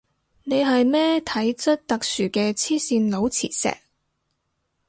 [0.45, 3.77] 你係咩體質特殊嘅黐線佬磁石